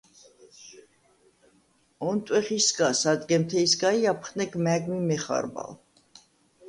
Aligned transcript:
ონტვეხ 2.07 2.47
ისგა 2.57 2.89
სადგემთეჲსგა 3.01 3.91
ი 3.99 4.01
აფხნეგ 4.13 4.51
მა̈გ 4.63 4.83
მი 4.91 4.99
მეხარბალ. 5.09 5.71